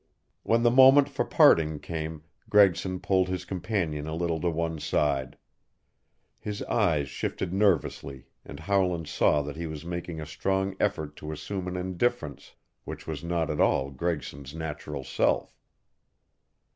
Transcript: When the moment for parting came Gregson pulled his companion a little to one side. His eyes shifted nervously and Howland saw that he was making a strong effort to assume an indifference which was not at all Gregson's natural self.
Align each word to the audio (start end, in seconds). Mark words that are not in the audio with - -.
When 0.41 0.63
the 0.63 0.71
moment 0.71 1.07
for 1.09 1.23
parting 1.23 1.77
came 1.79 2.23
Gregson 2.49 3.01
pulled 3.01 3.29
his 3.29 3.45
companion 3.45 4.07
a 4.07 4.15
little 4.15 4.41
to 4.41 4.49
one 4.49 4.79
side. 4.79 5.37
His 6.39 6.63
eyes 6.63 7.07
shifted 7.07 7.53
nervously 7.53 8.25
and 8.43 8.61
Howland 8.61 9.07
saw 9.07 9.43
that 9.43 9.57
he 9.57 9.67
was 9.67 9.85
making 9.85 10.19
a 10.19 10.25
strong 10.25 10.75
effort 10.79 11.15
to 11.17 11.31
assume 11.31 11.67
an 11.67 11.77
indifference 11.77 12.55
which 12.83 13.05
was 13.05 13.23
not 13.23 13.51
at 13.51 13.61
all 13.61 13.91
Gregson's 13.91 14.55
natural 14.55 15.03
self. 15.03 15.55